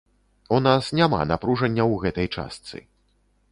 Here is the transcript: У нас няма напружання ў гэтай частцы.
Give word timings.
У 0.55 0.57
нас 0.67 0.89
няма 0.99 1.19
напружання 1.33 1.83
ў 1.85 1.95
гэтай 2.03 2.27
частцы. 2.39 2.77